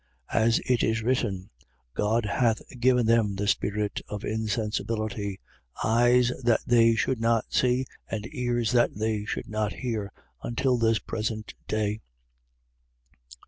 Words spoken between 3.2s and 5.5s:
the spirit of insensibility;